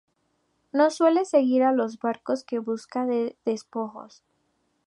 No 0.71 0.89
suele 0.89 1.25
seguir 1.25 1.61
a 1.61 1.73
los 1.73 1.99
barcos 1.99 2.43
en 2.49 2.63
busca 2.63 3.05
de 3.05 3.37
despojos. 3.45 4.23